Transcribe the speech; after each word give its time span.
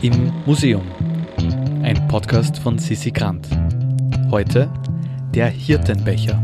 Im 0.00 0.32
Museum. 0.46 0.86
Ein 1.82 2.06
Podcast 2.06 2.56
von 2.60 2.78
Sissi 2.78 3.10
Grant. 3.10 3.48
Heute 4.30 4.72
der 5.34 5.48
Hirtenbecher. 5.48 6.40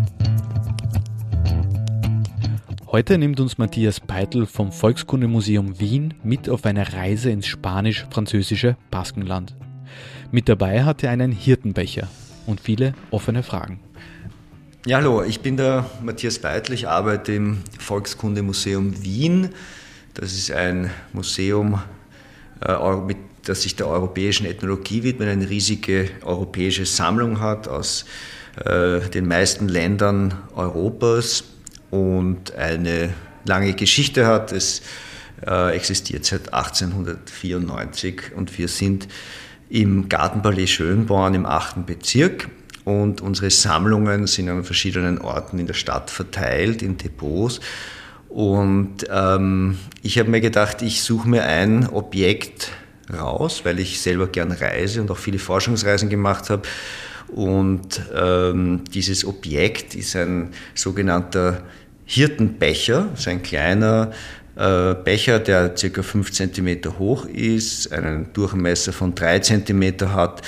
Heute 2.89 3.17
nimmt 3.17 3.39
uns 3.39 3.57
Matthias 3.57 4.01
Peitel 4.01 4.47
vom 4.47 4.73
Volkskundemuseum 4.73 5.79
Wien 5.79 6.15
mit 6.25 6.49
auf 6.49 6.65
eine 6.65 6.95
Reise 6.95 7.31
ins 7.31 7.47
spanisch-französische 7.47 8.77
Baskenland. 8.91 9.55
Mit 10.33 10.49
dabei 10.49 10.83
hat 10.83 11.05
er 11.05 11.13
einen 11.13 11.31
Hirtenbecher 11.31 12.09
und 12.47 12.61
viele 12.61 12.93
offene 13.13 13.45
Fragen. 13.45 13.79
Ja, 14.85 14.97
hallo, 14.97 15.23
ich 15.23 15.43
bin 15.43 15.57
der 15.57 15.89
Matthias 16.03 16.41
Beitel, 16.41 16.73
ich 16.73 16.89
arbeite 16.89 17.33
im 17.35 17.59
Volkskundemuseum 17.79 19.05
Wien. 19.05 19.51
Das 20.15 20.33
ist 20.33 20.51
ein 20.51 20.91
Museum, 21.13 21.81
äh, 22.61 22.97
mit, 22.97 23.19
das 23.45 23.63
sich 23.63 23.77
der 23.77 23.89
europäischen 23.89 24.47
Ethnologie 24.47 25.03
widmet, 25.03 25.29
eine 25.29 25.49
riesige 25.49 26.11
europäische 26.23 26.87
Sammlung 26.87 27.41
hat 27.41 27.69
aus 27.69 28.05
äh, 28.65 29.01
den 29.11 29.27
meisten 29.27 29.69
Ländern 29.69 30.35
Europas 30.55 31.45
und 31.91 32.55
eine 32.55 33.15
lange 33.45 33.75
Geschichte 33.75 34.27
hat. 34.27 34.53
Es 34.53 34.83
äh, 35.47 35.75
existiert 35.75 36.25
seit 36.25 36.53
1894 36.53 38.33
und 38.35 38.57
wir 38.59 38.69
sind 38.69 39.09
im 39.69 40.09
Gartenpalais 40.09 40.69
Schönborn 40.69 41.35
im 41.35 41.47
8. 41.47 41.87
Bezirk 41.87 42.49
und 42.85 43.21
unsere 43.21 43.51
Sammlungen 43.51 44.27
sind 44.27 44.49
an 44.49 44.65
verschiedenen 44.65 45.21
Orten 45.21 45.59
in 45.59 45.67
der 45.67 45.75
Stadt 45.75 46.11
verteilt, 46.11 46.83
in 46.83 46.99
Depots. 46.99 47.61
Und 48.29 49.07
ähm, 49.11 49.79
ich 50.03 50.19
habe 50.19 50.31
mir 50.31 50.41
gedacht, 50.41 50.83
ich 50.83 51.03
suche 51.03 51.29
mir 51.29 51.45
ein 51.45 51.89
Objekt 51.89 52.73
raus, 53.13 53.63
weil 53.65 53.81
ich 53.81 54.01
selber 54.01 54.29
gern 54.29 54.53
reise 54.53 55.01
und 55.01 55.11
auch 55.11 55.19
viele 55.19 55.39
Forschungsreisen 55.39 56.09
gemacht 56.09 56.51
habe. 56.51 56.63
Und 57.29 58.03
ähm, 58.15 58.83
dieses 58.93 59.25
Objekt 59.25 59.95
ist 59.95 60.15
ein 60.17 60.51
sogenannter 60.75 61.63
Hirtenbecher, 62.05 63.09
so 63.15 63.31
ein 63.31 63.43
kleiner 63.43 64.13
äh, 64.57 64.95
Becher, 64.95 65.41
der 65.41 65.77
circa 65.77 66.03
5 66.03 66.31
cm 66.31 66.99
hoch 66.99 67.27
ist, 67.27 67.93
einen 67.93 68.33
Durchmesser 68.33 68.93
von 68.93 69.15
3 69.15 69.41
cm 69.41 70.13
hat, 70.13 70.43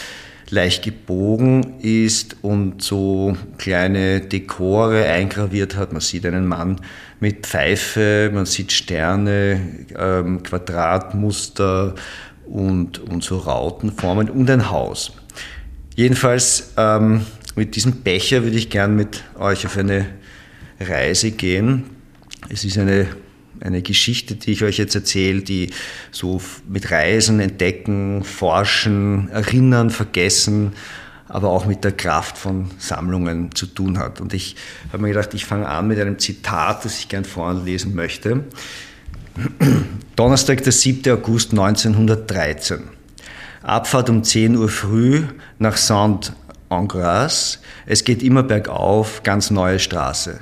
leicht 0.51 0.85
gebogen 0.85 1.81
ist 1.81 2.37
und 2.43 2.83
so 2.83 3.37
kleine 3.59 4.21
Dekore 4.21 5.07
eingraviert 5.07 5.75
hat. 5.75 5.93
Man 5.93 6.01
sieht 6.01 6.25
einen 6.25 6.47
Mann 6.47 6.81
mit 7.19 7.47
Pfeife, 7.47 8.31
man 8.33 8.47
sieht 8.47 8.71
Sterne, 8.71 9.61
ähm, 9.99 10.43
Quadratmuster 10.45 11.95
und, 12.47 12.99
und 12.99 13.23
so 13.23 13.39
Rautenformen 13.39 14.31
und 14.31 14.51
ein 14.51 14.71
Haus. 14.71 15.13
Jedenfalls 15.95 16.73
ähm, 16.77 17.27
mit 17.55 17.77
diesem 17.77 18.03
Becher 18.03 18.43
würde 18.43 18.57
ich 18.57 18.71
gern 18.71 18.97
mit 18.97 19.25
euch 19.39 19.67
auf 19.67 19.77
eine 19.77 20.07
Reise 20.81 21.31
gehen. 21.31 21.85
Es 22.49 22.65
ist 22.65 22.79
eine 22.79 23.09
eine 23.61 23.83
Geschichte, 23.83 24.35
die 24.35 24.53
ich 24.53 24.63
euch 24.63 24.79
jetzt 24.79 24.95
erzähle, 24.95 25.43
die 25.43 25.71
so 26.11 26.41
mit 26.69 26.91
Reisen, 26.91 27.41
Entdecken, 27.41 28.25
Forschen, 28.25 29.29
Erinnern, 29.31 29.91
Vergessen, 29.91 30.73
aber 31.29 31.51
auch 31.51 31.67
mit 31.67 31.85
der 31.85 31.93
Kraft 31.93 32.39
von 32.39 32.71
Sammlungen 32.79 33.55
zu 33.55 33.67
tun 33.67 33.99
hat. 33.99 34.21
Und 34.21 34.33
ich 34.33 34.57
habe 34.93 35.03
mir 35.03 35.09
gedacht, 35.09 35.35
ich 35.35 35.45
fange 35.45 35.69
an 35.69 35.89
mit 35.89 35.99
einem 35.99 36.19
Zitat, 36.19 36.85
das 36.85 36.99
ich 36.99 37.09
gern 37.09 37.25
vorlesen 37.25 37.95
möchte. 37.95 38.45
Donnerstag, 40.17 40.63
der 40.65 40.73
7. 40.73 41.13
August 41.13 41.51
1913. 41.51 42.85
Abfahrt 43.63 44.11
um 44.11 44.23
10 44.23 44.57
Uhr 44.57 44.69
früh 44.69 45.25
nach 45.59 45.77
Saint-Angras. 45.77 47.61
Es 47.87 48.05
geht 48.05 48.23
immer 48.23 48.43
bergauf, 48.43 49.23
ganz 49.23 49.51
neue 49.51 49.79
Straße 49.79 50.41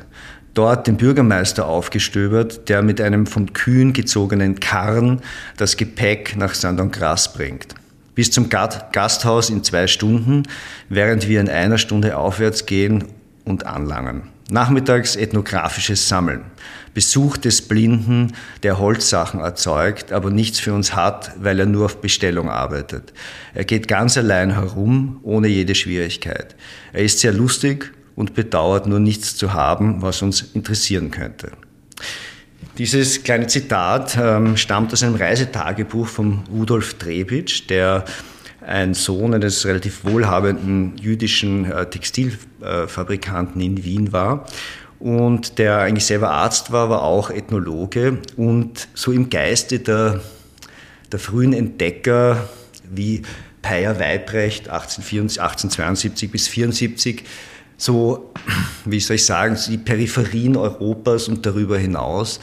dort 0.54 0.86
den 0.86 0.96
Bürgermeister 0.96 1.66
aufgestöbert, 1.66 2.68
der 2.68 2.82
mit 2.82 3.00
einem 3.00 3.26
vom 3.26 3.52
Kühen 3.52 3.92
gezogenen 3.92 4.60
Karren 4.60 5.20
das 5.56 5.76
Gepäck 5.76 6.36
nach 6.36 6.54
Saint-Angras 6.54 7.34
bringt. 7.34 7.74
Bis 8.14 8.30
zum 8.30 8.48
Gasthaus 8.48 9.50
in 9.50 9.64
zwei 9.64 9.88
Stunden, 9.88 10.44
während 10.88 11.28
wir 11.28 11.40
in 11.40 11.48
einer 11.48 11.78
Stunde 11.78 12.16
aufwärts 12.16 12.64
gehen 12.64 13.04
und 13.44 13.66
anlangen. 13.66 14.28
Nachmittags 14.48 15.16
ethnografisches 15.16 16.08
Sammeln. 16.08 16.44
Besuch 16.94 17.36
des 17.36 17.62
Blinden, 17.62 18.32
der 18.62 18.78
Holzsachen 18.78 19.40
erzeugt, 19.40 20.12
aber 20.12 20.30
nichts 20.30 20.60
für 20.60 20.72
uns 20.72 20.94
hat, 20.94 21.32
weil 21.38 21.58
er 21.58 21.66
nur 21.66 21.86
auf 21.86 22.00
Bestellung 22.00 22.48
arbeitet. 22.48 23.12
Er 23.52 23.64
geht 23.64 23.88
ganz 23.88 24.16
allein 24.16 24.52
herum, 24.52 25.18
ohne 25.24 25.48
jede 25.48 25.74
Schwierigkeit. 25.74 26.54
Er 26.92 27.02
ist 27.02 27.18
sehr 27.18 27.32
lustig 27.32 27.92
und 28.14 28.34
bedauert 28.34 28.86
nur 28.86 29.00
nichts 29.00 29.36
zu 29.36 29.52
haben, 29.52 30.02
was 30.02 30.22
uns 30.22 30.42
interessieren 30.54 31.10
könnte. 31.10 31.50
Dieses 32.78 33.22
kleine 33.22 33.48
Zitat 33.48 34.16
ähm, 34.20 34.56
stammt 34.56 34.92
aus 34.92 35.02
einem 35.02 35.16
Reisetagebuch 35.16 36.06
von 36.06 36.40
Rudolf 36.52 36.94
Trebitsch, 36.94 37.68
der 37.68 38.04
ein 38.66 38.94
Sohn 38.94 39.34
eines 39.34 39.66
relativ 39.66 40.04
wohlhabenden 40.04 40.96
jüdischen 40.96 41.70
äh, 41.70 41.86
Textilfabrikanten 41.86 43.60
in 43.60 43.84
Wien 43.84 44.12
war 44.12 44.46
und 45.00 45.58
der 45.58 45.78
eigentlich 45.78 46.06
selber 46.06 46.30
Arzt 46.30 46.72
war, 46.72 46.88
war 46.90 47.02
auch 47.02 47.30
Ethnologe 47.30 48.18
und 48.36 48.88
so 48.94 49.12
im 49.12 49.30
Geiste 49.30 49.80
der, 49.80 50.20
der 51.12 51.18
frühen 51.18 51.52
Entdecker 51.52 52.48
wie 52.90 53.22
Peyer 53.62 53.98
Weibrecht 53.98 54.68
1872 54.68 56.30
bis 56.30 56.48
1874 56.48 57.24
so, 57.76 58.32
wie 58.84 59.00
soll 59.00 59.16
ich 59.16 59.26
sagen, 59.26 59.58
die 59.68 59.78
Peripherien 59.78 60.56
Europas 60.56 61.28
und 61.28 61.44
darüber 61.44 61.78
hinaus 61.78 62.40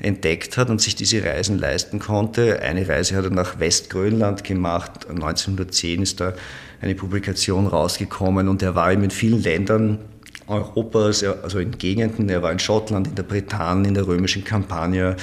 entdeckt 0.00 0.56
hat 0.56 0.70
und 0.70 0.80
sich 0.80 0.94
diese 0.94 1.24
Reisen 1.24 1.58
leisten 1.58 1.98
konnte. 1.98 2.60
Eine 2.60 2.86
Reise 2.88 3.16
hat 3.16 3.24
er 3.24 3.30
nach 3.30 3.58
Westgrönland 3.58 4.44
gemacht. 4.44 5.08
1910 5.08 6.02
ist 6.02 6.20
da 6.20 6.34
eine 6.82 6.94
Publikation 6.94 7.66
rausgekommen 7.66 8.48
und 8.48 8.62
er 8.62 8.74
war 8.74 8.92
eben 8.92 9.04
in 9.04 9.10
vielen 9.10 9.42
Ländern 9.42 9.98
Europas, 10.46 11.22
also 11.24 11.58
in 11.58 11.78
Gegenden. 11.78 12.28
Er 12.28 12.42
war 12.42 12.52
in 12.52 12.58
Schottland, 12.58 13.08
in 13.08 13.14
der 13.14 13.22
Bretagne, 13.22 13.88
in 13.88 13.94
der 13.94 14.06
römischen 14.06 14.44
Kampagne, 14.44 15.16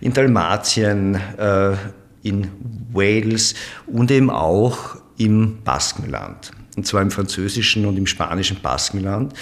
in 0.00 0.12
Dalmatien, 0.12 1.14
äh, 1.38 1.74
in 2.22 2.48
Wales 2.92 3.54
und 3.86 4.10
eben 4.10 4.30
auch 4.30 4.96
im 5.16 5.58
Baskenland 5.64 6.52
und 6.76 6.86
zwar 6.86 7.02
im 7.02 7.10
französischen 7.10 7.86
und 7.86 7.96
im 7.96 8.06
spanischen 8.06 8.60
Baskenland 8.60 9.32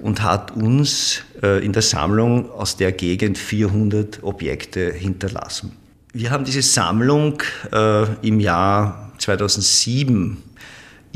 und 0.00 0.22
hat 0.22 0.56
uns 0.56 1.22
äh, 1.42 1.64
in 1.64 1.72
der 1.72 1.82
Sammlung 1.82 2.50
aus 2.50 2.76
der 2.76 2.92
Gegend 2.92 3.38
400 3.38 4.22
Objekte 4.22 4.92
hinterlassen. 4.92 5.72
Wir 6.12 6.30
haben 6.30 6.44
diese 6.44 6.62
Sammlung 6.62 7.42
äh, 7.72 8.04
im 8.26 8.40
Jahr 8.40 9.12
2007 9.18 10.42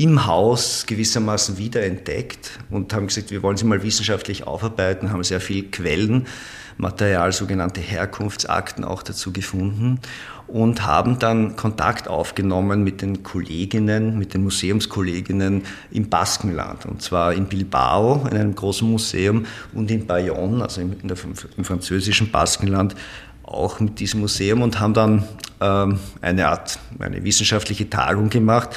im 0.01 0.25
Haus 0.25 0.85
gewissermaßen 0.87 1.59
wiederentdeckt 1.59 2.59
und 2.71 2.91
haben 2.93 3.07
gesagt, 3.07 3.29
wir 3.29 3.43
wollen 3.43 3.57
sie 3.57 3.65
mal 3.65 3.83
wissenschaftlich 3.83 4.47
aufarbeiten, 4.47 5.11
haben 5.11 5.23
sehr 5.23 5.39
viel 5.39 5.69
Quellenmaterial, 5.69 7.31
sogenannte 7.31 7.81
Herkunftsakten 7.81 8.83
auch 8.83 9.03
dazu 9.03 9.31
gefunden 9.31 9.99
und 10.47 10.87
haben 10.87 11.19
dann 11.19 11.55
Kontakt 11.55 12.07
aufgenommen 12.07 12.83
mit 12.83 13.03
den 13.03 13.21
Kolleginnen, 13.21 14.17
mit 14.17 14.33
den 14.33 14.43
Museumskolleginnen 14.43 15.63
im 15.91 16.09
Baskenland, 16.09 16.87
und 16.87 17.03
zwar 17.03 17.33
in 17.33 17.45
Bilbao, 17.45 18.27
in 18.29 18.37
einem 18.37 18.55
großen 18.55 18.89
Museum, 18.89 19.45
und 19.73 19.91
in 19.91 20.07
Bayonne, 20.07 20.63
also 20.63 20.81
im, 20.81 20.95
der, 21.07 21.17
im 21.57 21.63
französischen 21.63 22.31
Baskenland, 22.31 22.95
auch 23.43 23.79
mit 23.79 23.99
diesem 23.99 24.21
Museum 24.21 24.63
und 24.63 24.79
haben 24.79 24.93
dann 24.93 25.27
ähm, 25.59 25.99
eine 26.21 26.47
Art, 26.47 26.79
eine 26.99 27.23
wissenschaftliche 27.23 27.89
Tagung 27.89 28.29
gemacht 28.29 28.75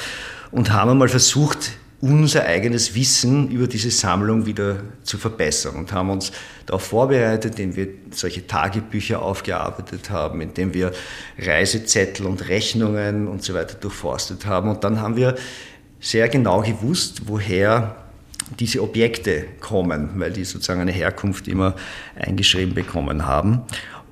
und 0.51 0.71
haben 0.71 0.91
einmal 0.91 1.09
versucht, 1.09 1.71
unser 2.01 2.45
eigenes 2.45 2.93
Wissen 2.93 3.49
über 3.49 3.67
diese 3.67 3.89
Sammlung 3.89 4.45
wieder 4.45 4.77
zu 5.03 5.17
verbessern 5.17 5.75
und 5.75 5.91
haben 5.91 6.09
uns 6.09 6.31
darauf 6.65 6.83
vorbereitet, 6.83 7.59
indem 7.59 7.75
wir 7.75 7.87
solche 8.11 8.45
Tagebücher 8.45 9.21
aufgearbeitet 9.21 10.09
haben, 10.09 10.41
indem 10.41 10.73
wir 10.73 10.91
Reisezettel 11.39 12.25
und 12.25 12.47
Rechnungen 12.47 13.27
und 13.27 13.43
so 13.43 13.53
weiter 13.53 13.75
durchforstet 13.75 14.45
haben. 14.45 14.69
Und 14.69 14.83
dann 14.83 15.01
haben 15.01 15.15
wir 15.15 15.35
sehr 15.99 16.29
genau 16.29 16.61
gewusst, 16.61 17.23
woher 17.25 17.95
diese 18.59 18.83
Objekte 18.83 19.45
kommen, 19.59 20.11
weil 20.15 20.31
die 20.31 20.43
sozusagen 20.43 20.81
eine 20.81 20.91
Herkunft 20.91 21.47
immer 21.47 21.75
eingeschrieben 22.15 22.75
bekommen 22.75 23.25
haben. 23.25 23.63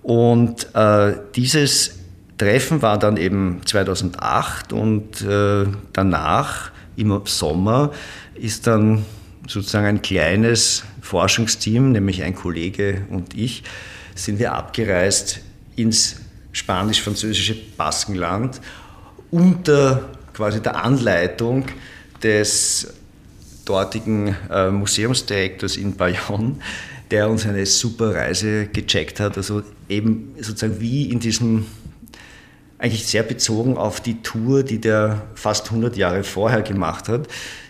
Und 0.02 0.74
äh, 0.74 1.14
dieses 1.36 2.00
Treffen 2.44 2.81
war 2.81 3.00
dann 3.00 3.16
eben 3.16 3.62
2008 3.66 4.74
und 4.74 5.22
äh, 5.22 5.66
danach 5.94 6.72
im 6.98 7.22
Sommer 7.24 7.92
ist 8.36 8.68
dann 8.68 9.06
sozusagen 9.48 9.86
ein 9.86 10.01
kleines 10.01 10.84
Forschungsteam, 11.01 11.94
nämlich 11.94 12.22
ein 12.24 12.36
Kollege 12.36 13.06
und 13.10 13.34
ich, 13.34 13.63
sind 14.16 14.40
wir 14.40 14.54
abgereist 14.54 15.40
ins 15.78 16.18
spanisch-französische 16.51 17.56
Baskenland 17.78 18.60
unter 19.31 20.10
quasi 20.34 20.62
der 20.62 20.84
Anleitung 20.84 21.66
des 22.22 22.94
dortigen 23.63 24.36
äh, 24.51 24.69
Museumsdirektors 24.69 25.78
in 25.78 25.96
Bayonne, 25.96 26.57
der 27.10 27.30
uns 27.30 27.46
eine 27.46 27.66
super 27.66 28.13
Reise 28.13 28.68
gecheckt 28.68 29.22
hat. 29.22 29.38
Also 29.38 29.63
eben 29.88 30.36
sozusagen 30.39 30.80
wie 30.81 31.10
in 31.10 31.19
diesem, 31.19 31.66
eigentlich 32.84 33.08
sehr 33.08 33.24
bezogen 33.24 33.78
auf 33.78 34.02
die 34.02 34.22
Tour, 34.24 34.64
die 34.64 34.82
der 34.82 35.22
fast 35.36 35.68
100 35.68 35.96
Jahre 35.96 36.26
vorher 36.26 36.62
gemacht 36.62 37.08
hat. 37.08 37.30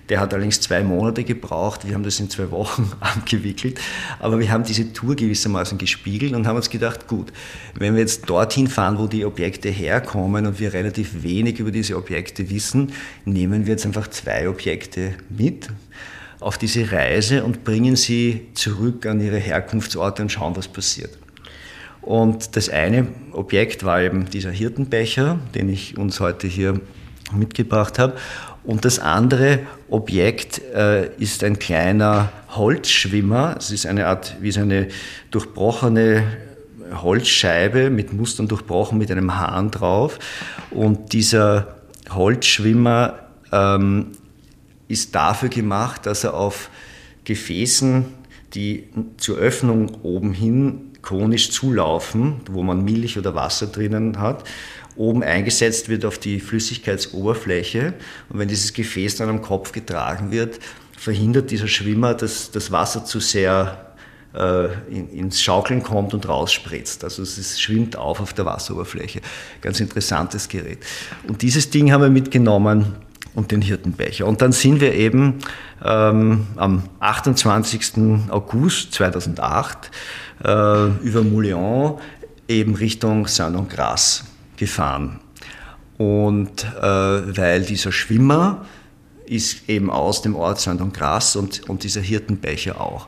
Der 0.09 0.19
hat 0.19 0.33
allerdings 0.33 0.59
zwei 0.59 0.81
Monate 0.81 1.23
gebraucht. 1.23 1.87
Wir 1.87 1.93
haben 1.93 2.03
das 2.03 2.19
in 2.19 2.31
zwei 2.31 2.49
Wochen 2.49 2.91
abgewickelt. 2.99 3.79
Aber 4.19 4.39
wir 4.39 4.51
haben 4.51 4.63
diese 4.63 4.91
Tour 4.91 5.15
gewissermaßen 5.15 5.77
gespiegelt 5.77 6.33
und 6.33 6.47
haben 6.47 6.55
uns 6.55 6.71
gedacht, 6.71 7.07
gut, 7.07 7.31
wenn 7.75 7.93
wir 7.93 8.01
jetzt 8.01 8.27
dorthin 8.27 8.67
fahren, 8.67 8.97
wo 8.97 9.05
die 9.05 9.23
Objekte 9.23 9.69
herkommen 9.69 10.47
und 10.47 10.59
wir 10.59 10.73
relativ 10.73 11.21
wenig 11.21 11.59
über 11.59 11.69
diese 11.69 11.95
Objekte 11.95 12.49
wissen, 12.49 12.91
nehmen 13.23 13.67
wir 13.67 13.73
jetzt 13.73 13.85
einfach 13.85 14.09
zwei 14.09 14.49
Objekte 14.49 15.13
mit 15.29 15.69
auf 16.39 16.57
diese 16.57 16.91
Reise 16.91 17.43
und 17.43 17.63
bringen 17.63 17.95
sie 17.95 18.47
zurück 18.55 19.05
an 19.05 19.21
ihre 19.21 19.37
Herkunftsorte 19.37 20.23
und 20.23 20.31
schauen, 20.31 20.55
was 20.55 20.67
passiert. 20.67 21.19
Und 22.03 22.55
das 22.55 22.69
eine 22.69 23.07
Objekt 23.31 23.83
war 23.83 24.01
eben 24.01 24.29
dieser 24.29 24.51
Hirtenbecher, 24.51 25.39
den 25.55 25.69
ich 25.69 25.97
uns 25.97 26.19
heute 26.19 26.47
hier 26.47 26.79
mitgebracht 27.31 27.97
habe. 27.97 28.15
Und 28.63 28.85
das 28.85 28.99
andere 28.99 29.59
Objekt 29.89 30.61
äh, 30.73 31.07
ist 31.17 31.43
ein 31.43 31.59
kleiner 31.59 32.31
Holzschwimmer. 32.49 33.55
Es 33.57 33.71
ist 33.71 33.85
eine 33.85 34.07
Art, 34.07 34.37
wie 34.41 34.51
so 34.51 34.61
eine 34.61 34.87
durchbrochene 35.31 36.23
Holzscheibe 37.01 37.89
mit 37.89 38.13
Mustern 38.13 38.47
durchbrochen 38.47 38.97
mit 38.97 39.11
einem 39.11 39.35
Hahn 39.35 39.71
drauf. 39.71 40.19
Und 40.71 41.13
dieser 41.13 41.75
Holzschwimmer 42.09 43.19
ähm, 43.51 44.11
ist 44.87 45.15
dafür 45.15 45.49
gemacht, 45.49 46.05
dass 46.05 46.23
er 46.23 46.33
auf 46.33 46.69
Gefäßen, 47.25 48.05
die 48.53 48.87
zur 49.17 49.37
Öffnung 49.37 50.03
oben 50.03 50.33
hin 50.33 50.91
konisch 51.01 51.51
zulaufen, 51.51 52.41
wo 52.49 52.63
man 52.63 52.83
Milch 52.83 53.17
oder 53.17 53.35
Wasser 53.35 53.67
drinnen 53.67 54.19
hat, 54.19 54.43
oben 54.95 55.21
eingesetzt 55.21 55.89
wird 55.89 56.05
auf 56.05 56.17
die 56.17 56.39
Flüssigkeitsoberfläche. 56.39 57.93
Und 58.29 58.39
wenn 58.39 58.47
dieses 58.47 58.73
Gefäß 58.73 59.17
dann 59.17 59.29
am 59.29 59.41
Kopf 59.41 59.71
getragen 59.71 60.31
wird, 60.31 60.59
verhindert 60.97 61.51
dieser 61.51 61.67
Schwimmer, 61.67 62.13
dass 62.13 62.51
das 62.51 62.71
Wasser 62.71 63.03
zu 63.03 63.19
sehr 63.19 63.93
äh, 64.33 64.67
in, 64.89 65.09
ins 65.09 65.41
Schaukeln 65.41 65.83
kommt 65.83 66.13
und 66.13 66.27
rausspritzt. 66.27 67.03
Also 67.03 67.23
es 67.23 67.59
schwimmt 67.59 67.97
auf 67.97 68.21
auf 68.21 68.33
der 68.33 68.45
Wasseroberfläche. 68.45 69.21
Ganz 69.61 69.79
interessantes 69.79 70.47
Gerät. 70.47 70.79
Und 71.27 71.41
dieses 71.41 71.69
Ding 71.69 71.91
haben 71.91 72.01
wir 72.01 72.09
mitgenommen 72.09 72.95
und 73.35 73.51
den 73.51 73.61
Hirtenbecher. 73.61 74.27
Und 74.27 74.41
dann 74.41 74.51
sind 74.51 74.79
wir 74.79 74.93
eben 74.93 75.39
ähm, 75.83 76.47
am 76.55 76.83
28. 76.99 78.29
August 78.29 78.93
2008 78.93 79.91
äh, 80.43 80.87
über 81.03 81.23
Moulin 81.23 81.95
eben 82.47 82.75
Richtung 82.75 83.27
Saint-Gras 83.27 84.25
gefahren. 84.57 85.19
Und 85.97 86.63
äh, 86.63 86.81
weil 86.81 87.63
dieser 87.63 87.91
Schwimmer 87.91 88.65
ist 89.25 89.69
eben 89.69 89.89
aus 89.89 90.21
dem 90.21 90.35
Ort 90.35 90.59
Saint-Gras 90.59 91.35
und, 91.35 91.67
und 91.69 91.83
dieser 91.83 92.01
Hirtenbecher 92.01 92.79
auch. 92.79 93.07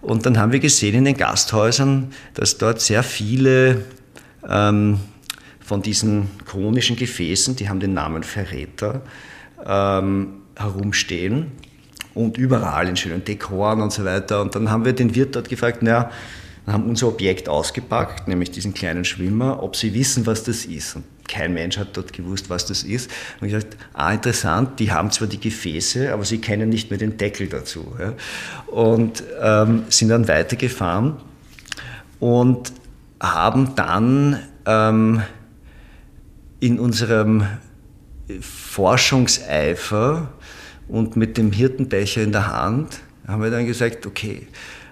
Und 0.00 0.26
dann 0.26 0.38
haben 0.38 0.52
wir 0.52 0.60
gesehen 0.60 0.94
in 0.94 1.04
den 1.04 1.16
Gasthäusern, 1.16 2.12
dass 2.34 2.58
dort 2.58 2.80
sehr 2.80 3.02
viele 3.02 3.84
ähm, 4.46 5.00
von 5.60 5.80
diesen 5.80 6.28
chronischen 6.44 6.96
Gefäßen, 6.96 7.56
die 7.56 7.70
haben 7.70 7.80
den 7.80 7.94
Namen 7.94 8.22
Verräter, 8.22 9.00
ähm, 9.66 10.42
herumstehen 10.56 11.52
und 12.14 12.38
überall 12.38 12.88
in 12.88 12.96
schönen 12.96 13.24
Dekoren 13.24 13.80
und 13.80 13.92
so 13.92 14.04
weiter. 14.04 14.40
Und 14.40 14.54
dann 14.54 14.70
haben 14.70 14.84
wir 14.84 14.92
den 14.92 15.14
Wirt 15.14 15.34
dort 15.34 15.48
gefragt, 15.48 15.82
naja, 15.82 16.10
dann 16.66 16.74
haben 16.74 16.88
unser 16.88 17.08
Objekt 17.08 17.48
ausgepackt, 17.48 18.26
nämlich 18.26 18.50
diesen 18.50 18.72
kleinen 18.72 19.04
Schwimmer, 19.04 19.62
ob 19.62 19.76
sie 19.76 19.92
wissen, 19.92 20.26
was 20.26 20.44
das 20.44 20.64
ist. 20.64 20.96
Und 20.96 21.04
kein 21.28 21.52
Mensch 21.52 21.76
hat 21.76 21.96
dort 21.96 22.12
gewusst, 22.12 22.48
was 22.48 22.66
das 22.66 22.82
ist. 22.82 23.10
Und 23.40 23.48
ich 23.48 23.52
gesagt, 23.52 23.76
ah, 23.92 24.12
interessant, 24.12 24.78
die 24.78 24.92
haben 24.92 25.10
zwar 25.10 25.28
die 25.28 25.40
Gefäße, 25.40 26.12
aber 26.12 26.24
sie 26.24 26.38
kennen 26.38 26.68
nicht 26.68 26.90
mehr 26.90 26.98
den 26.98 27.16
Deckel 27.16 27.48
dazu. 27.48 27.94
Ja. 27.98 28.14
Und 28.66 29.22
ähm, 29.40 29.84
sind 29.88 30.08
dann 30.08 30.28
weitergefahren 30.28 31.16
und 32.20 32.72
haben 33.20 33.74
dann 33.74 34.38
ähm, 34.66 35.22
in 36.60 36.78
unserem 36.78 37.46
Forschungseifer 38.40 40.32
und 40.88 41.16
mit 41.16 41.36
dem 41.36 41.52
Hirtenbecher 41.52 42.22
in 42.22 42.32
der 42.32 42.46
Hand 42.46 43.00
haben 43.26 43.42
wir 43.42 43.50
dann 43.50 43.66
gesagt, 43.66 44.06
okay, 44.06 44.46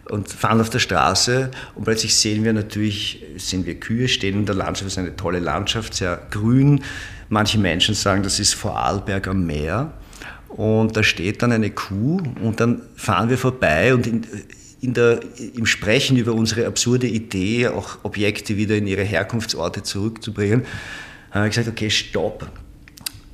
und 0.08 0.28
fahren 0.28 0.60
auf 0.60 0.70
der 0.70 0.78
Straße 0.78 1.50
und 1.74 1.84
plötzlich 1.84 2.14
sehen 2.14 2.44
wir 2.44 2.52
natürlich, 2.52 3.24
sehen 3.36 3.64
wir 3.66 3.78
Kühe 3.78 4.08
stehen 4.08 4.40
in 4.40 4.46
der 4.46 4.54
Landschaft, 4.54 4.86
es 4.88 4.94
ist 4.94 4.98
eine 4.98 5.16
tolle 5.16 5.38
Landschaft, 5.38 5.94
sehr 5.94 6.20
grün. 6.30 6.82
Manche 7.28 7.58
Menschen 7.58 7.94
sagen, 7.94 8.22
das 8.22 8.40
ist 8.40 8.54
Vorarlberg 8.54 9.28
am 9.28 9.46
Meer. 9.46 9.92
Und 10.48 10.96
da 10.96 11.02
steht 11.02 11.42
dann 11.42 11.50
eine 11.50 11.70
Kuh 11.70 12.20
und 12.42 12.60
dann 12.60 12.82
fahren 12.94 13.30
wir 13.30 13.38
vorbei 13.38 13.94
und 13.94 14.06
in, 14.06 14.26
in 14.82 14.92
der, 14.92 15.20
im 15.54 15.64
Sprechen 15.64 16.18
über 16.18 16.34
unsere 16.34 16.66
absurde 16.66 17.06
Idee, 17.06 17.68
auch 17.68 17.98
Objekte 18.02 18.58
wieder 18.58 18.76
in 18.76 18.86
ihre 18.86 19.02
Herkunftsorte 19.02 19.82
zurückzubringen, 19.82 20.66
haben 21.30 21.44
wir 21.44 21.48
gesagt, 21.48 21.68
okay, 21.68 21.88
stopp. 21.88 22.50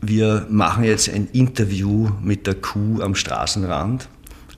Wir 0.01 0.47
machen 0.49 0.85
jetzt 0.85 1.13
ein 1.13 1.29
Interview 1.33 2.11
mit 2.23 2.47
der 2.47 2.55
Kuh 2.55 3.03
am 3.03 3.15
Straßenrand 3.15 4.09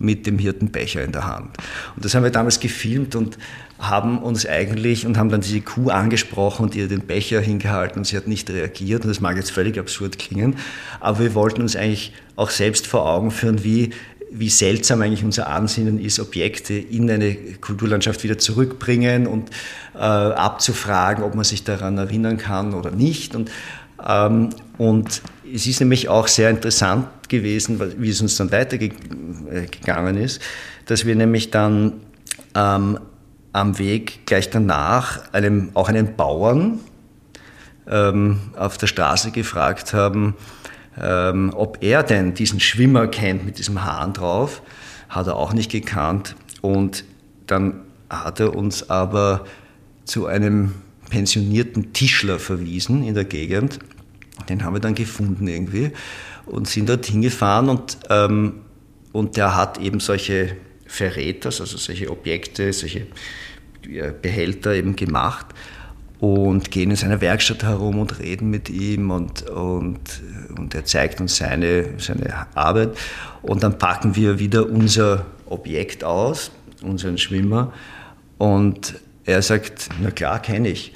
mit 0.00 0.26
dem 0.26 0.38
Hirtenbecher 0.38 1.04
in 1.04 1.12
der 1.12 1.26
Hand. 1.26 1.58
Und 1.94 2.04
das 2.04 2.14
haben 2.14 2.24
wir 2.24 2.30
damals 2.30 2.58
gefilmt 2.58 3.14
und 3.14 3.38
haben 3.78 4.18
uns 4.18 4.46
eigentlich 4.46 5.06
und 5.06 5.16
haben 5.18 5.28
dann 5.28 5.42
diese 5.42 5.60
Kuh 5.60 5.90
angesprochen 5.90 6.64
und 6.64 6.74
ihr 6.74 6.88
den 6.88 7.00
Becher 7.00 7.40
hingehalten 7.40 7.98
und 7.98 8.06
sie 8.06 8.16
hat 8.16 8.26
nicht 8.26 8.48
reagiert. 8.50 9.04
Und 9.04 9.10
das 9.10 9.20
mag 9.20 9.36
jetzt 9.36 9.50
völlig 9.50 9.78
absurd 9.78 10.18
klingen, 10.18 10.56
aber 11.00 11.20
wir 11.20 11.34
wollten 11.34 11.62
uns 11.62 11.76
eigentlich 11.76 12.12
auch 12.36 12.50
selbst 12.50 12.86
vor 12.86 13.08
Augen 13.08 13.30
führen, 13.30 13.62
wie 13.62 13.90
wie 14.32 14.48
seltsam 14.48 15.02
eigentlich 15.02 15.24
unser 15.24 15.48
Ansinnen 15.48 15.98
ist, 15.98 16.20
Objekte 16.20 16.74
in 16.74 17.10
eine 17.10 17.34
Kulturlandschaft 17.60 18.22
wieder 18.22 18.38
zurückbringen 18.38 19.26
und 19.26 19.50
äh, 19.94 19.98
abzufragen, 19.98 21.24
ob 21.24 21.34
man 21.34 21.44
sich 21.44 21.64
daran 21.64 21.98
erinnern 21.98 22.38
kann 22.38 22.74
oder 22.74 22.92
nicht. 22.92 23.34
Und, 23.34 23.50
und 24.78 25.22
es 25.52 25.66
ist 25.66 25.80
nämlich 25.80 26.08
auch 26.08 26.28
sehr 26.28 26.50
interessant 26.50 27.06
gewesen, 27.28 27.80
wie 27.98 28.10
es 28.10 28.20
uns 28.20 28.36
dann 28.36 28.50
weitergegangen 28.52 30.16
ist, 30.16 30.40
dass 30.86 31.06
wir 31.06 31.14
nämlich 31.14 31.50
dann 31.50 31.94
ähm, 32.54 32.98
am 33.52 33.78
Weg 33.78 34.26
gleich 34.26 34.50
danach 34.50 35.32
einem, 35.32 35.70
auch 35.74 35.88
einen 35.88 36.16
Bauern 36.16 36.80
ähm, 37.88 38.40
auf 38.56 38.78
der 38.78 38.86
Straße 38.86 39.30
gefragt 39.32 39.92
haben, 39.92 40.34
ähm, 41.00 41.52
ob 41.54 41.78
er 41.82 42.02
denn 42.02 42.34
diesen 42.34 42.60
Schwimmer 42.60 43.06
kennt 43.08 43.44
mit 43.44 43.58
diesem 43.58 43.84
Hahn 43.84 44.12
drauf. 44.12 44.62
Hat 45.08 45.26
er 45.26 45.36
auch 45.36 45.52
nicht 45.52 45.70
gekannt. 45.70 46.36
Und 46.60 47.04
dann 47.46 47.80
hat 48.08 48.40
er 48.40 48.54
uns 48.54 48.90
aber 48.90 49.44
zu 50.04 50.26
einem 50.26 50.74
pensionierten 51.10 51.92
Tischler 51.92 52.38
verwiesen 52.38 53.02
in 53.02 53.14
der 53.14 53.24
Gegend. 53.24 53.78
Den 54.48 54.64
haben 54.64 54.74
wir 54.74 54.80
dann 54.80 54.94
gefunden 54.94 55.46
irgendwie 55.46 55.90
und 56.46 56.66
sind 56.66 56.88
dort 56.88 57.06
hingefahren 57.06 57.68
und, 57.68 57.98
ähm, 58.08 58.62
und 59.12 59.36
der 59.36 59.56
hat 59.56 59.78
eben 59.78 60.00
solche 60.00 60.56
Verräters, 60.86 61.60
also 61.60 61.76
solche 61.76 62.10
Objekte, 62.10 62.72
solche 62.72 63.06
Behälter 64.22 64.74
eben 64.74 64.96
gemacht 64.96 65.46
und 66.20 66.70
gehen 66.70 66.90
in 66.90 66.96
seiner 66.96 67.20
Werkstatt 67.20 67.62
herum 67.62 67.98
und 67.98 68.18
reden 68.18 68.50
mit 68.50 68.68
ihm 68.68 69.10
und, 69.10 69.48
und, 69.48 70.22
und 70.56 70.74
er 70.74 70.84
zeigt 70.84 71.20
uns 71.20 71.36
seine, 71.36 71.98
seine 71.98 72.46
Arbeit 72.54 72.96
und 73.42 73.62
dann 73.62 73.78
packen 73.78 74.16
wir 74.16 74.38
wieder 74.38 74.68
unser 74.68 75.26
Objekt 75.46 76.04
aus, 76.04 76.50
unseren 76.82 77.18
Schwimmer 77.18 77.72
und 78.36 78.94
er 79.24 79.42
sagt, 79.42 79.88
na 80.00 80.10
klar, 80.10 80.40
kenne 80.40 80.68
ich. 80.68 80.94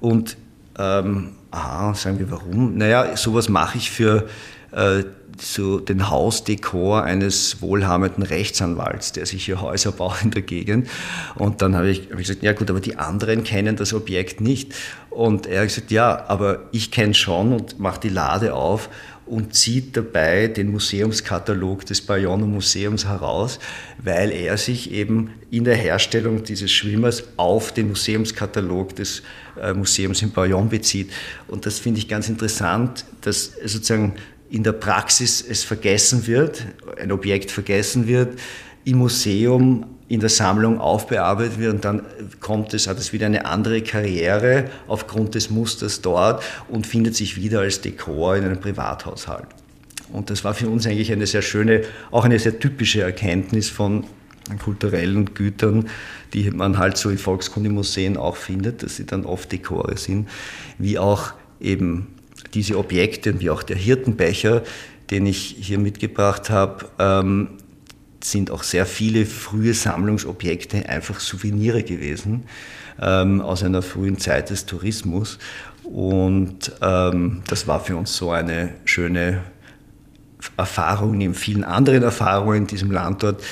Und 0.00 0.36
ähm, 0.78 1.32
aha, 1.50 1.94
sagen 1.94 2.18
wir 2.18 2.30
warum? 2.30 2.76
Naja, 2.76 3.16
sowas 3.16 3.48
mache 3.48 3.78
ich 3.78 3.90
für 3.90 4.28
äh, 4.76 5.04
so 5.38 5.80
den 5.80 6.08
Hausdekor 6.08 7.02
eines 7.02 7.60
wohlhabenden 7.60 8.22
Rechtsanwalts, 8.22 9.12
der 9.12 9.26
sich 9.26 9.44
hier 9.44 9.60
Häuser 9.60 9.92
baut 9.92 10.22
in 10.22 10.30
der 10.30 10.42
Gegend. 10.42 10.88
Und 11.34 11.62
dann 11.62 11.74
habe 11.74 11.90
ich, 11.90 12.08
hab 12.10 12.18
ich 12.18 12.26
gesagt, 12.26 12.42
ja 12.42 12.52
gut, 12.52 12.70
aber 12.70 12.80
die 12.80 12.96
anderen 12.96 13.44
kennen 13.44 13.76
das 13.76 13.92
Objekt 13.92 14.40
nicht. 14.40 14.74
Und 15.10 15.46
er 15.46 15.62
hat 15.62 15.68
gesagt, 15.68 15.90
ja, 15.90 16.24
aber 16.28 16.68
ich 16.72 16.90
kenne 16.90 17.14
schon 17.14 17.52
und 17.52 17.78
macht 17.78 18.04
die 18.04 18.08
Lade 18.08 18.54
auf 18.54 18.88
und 19.26 19.54
zieht 19.54 19.96
dabei 19.96 20.46
den 20.46 20.70
Museumskatalog 20.70 21.84
des 21.84 22.00
Bayonne 22.00 22.46
Museums 22.46 23.06
heraus, 23.06 23.58
weil 23.98 24.30
er 24.30 24.56
sich 24.56 24.92
eben 24.92 25.32
in 25.50 25.64
der 25.64 25.74
Herstellung 25.74 26.44
dieses 26.44 26.70
Schwimmers 26.70 27.24
auf 27.36 27.72
den 27.72 27.88
Museumskatalog 27.88 28.94
des 28.94 29.22
äh, 29.60 29.72
Museums 29.74 30.22
in 30.22 30.30
Bayonne 30.30 30.68
bezieht. 30.68 31.10
Und 31.48 31.66
das 31.66 31.80
finde 31.80 31.98
ich 31.98 32.08
ganz 32.08 32.28
interessant, 32.28 33.04
dass 33.22 33.52
sozusagen 33.64 34.14
in 34.50 34.62
der 34.62 34.72
Praxis 34.72 35.44
es 35.46 35.64
vergessen 35.64 36.26
wird, 36.26 36.64
ein 37.00 37.12
Objekt 37.12 37.50
vergessen 37.50 38.06
wird, 38.06 38.38
im 38.84 38.98
Museum 38.98 39.86
in 40.08 40.20
der 40.20 40.28
Sammlung 40.28 40.80
aufbearbeitet 40.80 41.58
wird 41.58 41.74
und 41.74 41.84
dann 41.84 42.02
kommt 42.40 42.72
es, 42.74 42.86
hat 42.86 42.98
es 42.98 43.12
wieder 43.12 43.26
eine 43.26 43.44
andere 43.44 43.82
Karriere 43.82 44.70
aufgrund 44.86 45.34
des 45.34 45.50
Musters 45.50 46.00
dort 46.00 46.44
und 46.68 46.86
findet 46.86 47.16
sich 47.16 47.36
wieder 47.36 47.60
als 47.60 47.80
Dekor 47.80 48.36
in 48.36 48.44
einem 48.44 48.60
Privathaushalt. 48.60 49.48
Und 50.12 50.30
das 50.30 50.44
war 50.44 50.54
für 50.54 50.68
uns 50.68 50.86
eigentlich 50.86 51.10
eine 51.10 51.26
sehr 51.26 51.42
schöne, 51.42 51.82
auch 52.12 52.24
eine 52.24 52.38
sehr 52.38 52.60
typische 52.60 53.02
Erkenntnis 53.02 53.68
von 53.68 54.04
kulturellen 54.62 55.34
Gütern, 55.34 55.88
die 56.32 56.50
man 56.52 56.78
halt 56.78 56.96
so 56.96 57.10
in 57.10 57.18
Volkskundemuseen 57.18 58.16
auch 58.16 58.36
findet, 58.36 58.84
dass 58.84 58.96
sie 58.96 59.06
dann 59.06 59.24
oft 59.24 59.50
Dekore 59.50 59.96
sind, 59.96 60.28
wie 60.78 60.98
auch 61.00 61.32
eben 61.60 62.15
diese 62.54 62.78
Objekte, 62.78 63.40
wie 63.40 63.50
auch 63.50 63.62
der 63.62 63.76
Hirtenbecher, 63.76 64.62
den 65.10 65.26
ich 65.26 65.56
hier 65.60 65.78
mitgebracht 65.78 66.50
habe, 66.50 66.86
ähm, 66.98 67.48
sind 68.22 68.50
auch 68.50 68.62
sehr 68.62 68.86
viele 68.86 69.24
frühe 69.26 69.74
Sammlungsobjekte 69.74 70.88
einfach 70.88 71.20
Souvenire 71.20 71.82
gewesen 71.82 72.44
ähm, 73.00 73.40
aus 73.40 73.62
einer 73.62 73.82
frühen 73.82 74.18
Zeit 74.18 74.50
des 74.50 74.66
Tourismus. 74.66 75.38
Und 75.84 76.72
ähm, 76.82 77.42
das 77.46 77.68
war 77.68 77.80
für 77.80 77.96
uns 77.96 78.16
so 78.16 78.30
eine 78.30 78.74
schöne 78.84 79.42
Erfahrung 80.56 81.16
neben 81.16 81.34
vielen 81.34 81.64
anderen 81.64 82.02
Erfahrungen 82.02 82.62
in 82.62 82.66
diesem 82.66 82.90
Land 82.90 83.22
dort. 83.22 83.42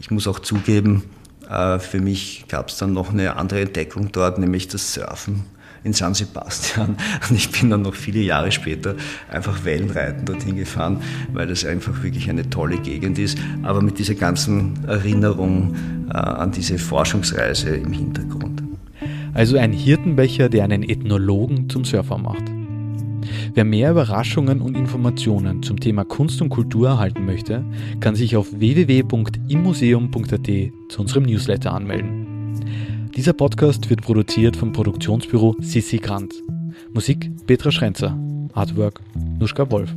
Ich 0.00 0.10
muss 0.10 0.26
auch 0.26 0.38
zugeben, 0.38 1.04
äh, 1.48 1.78
für 1.78 2.00
mich 2.00 2.46
gab 2.48 2.68
es 2.68 2.78
dann 2.78 2.92
noch 2.94 3.10
eine 3.10 3.36
andere 3.36 3.60
Entdeckung 3.60 4.10
dort, 4.12 4.38
nämlich 4.38 4.68
das 4.68 4.94
Surfen 4.94 5.44
in 5.84 5.92
San 5.92 6.14
Sebastian. 6.14 6.96
Und 7.28 7.36
ich 7.36 7.50
bin 7.50 7.70
dann 7.70 7.82
noch 7.82 7.94
viele 7.94 8.20
Jahre 8.20 8.52
später 8.52 8.94
einfach 9.30 9.64
Wellenreiten 9.64 10.24
dorthin 10.24 10.56
gefahren, 10.56 11.00
weil 11.32 11.46
das 11.46 11.64
einfach 11.64 12.02
wirklich 12.02 12.28
eine 12.30 12.48
tolle 12.48 12.78
Gegend 12.78 13.18
ist. 13.18 13.38
Aber 13.62 13.82
mit 13.82 13.98
dieser 13.98 14.14
ganzen 14.14 14.84
Erinnerung 14.86 15.74
äh, 16.08 16.16
an 16.16 16.52
diese 16.52 16.78
Forschungsreise 16.78 17.70
im 17.76 17.92
Hintergrund. 17.92 18.62
Also 19.34 19.56
ein 19.56 19.72
Hirtenbecher, 19.72 20.48
der 20.48 20.64
einen 20.64 20.82
Ethnologen 20.82 21.70
zum 21.70 21.84
Surfer 21.84 22.18
macht. 22.18 22.44
Wer 23.54 23.64
mehr 23.64 23.90
Überraschungen 23.92 24.60
und 24.60 24.76
Informationen 24.76 25.62
zum 25.62 25.80
Thema 25.80 26.04
Kunst 26.04 26.42
und 26.42 26.48
Kultur 26.48 26.88
erhalten 26.88 27.24
möchte, 27.24 27.64
kann 28.00 28.14
sich 28.14 28.36
auf 28.36 28.48
www.immuseum.at 28.52 30.50
zu 30.88 31.00
unserem 31.00 31.22
Newsletter 31.24 31.72
anmelden. 31.72 32.26
Dieser 33.14 33.34
Podcast 33.34 33.90
wird 33.90 34.00
produziert 34.00 34.56
vom 34.56 34.72
Produktionsbüro 34.72 35.54
Sissi 35.60 35.98
Grant. 35.98 36.34
Musik 36.94 37.30
Petra 37.46 37.70
Schrenzer. 37.70 38.18
Artwork 38.54 39.00
Nuschka 39.38 39.70
Wolf. 39.70 39.94